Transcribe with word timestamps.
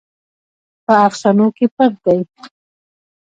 په 0.85 0.93
افسانو 1.07 1.47
کې 1.55 1.65
پټ 1.75 1.91
دی. 2.05 2.19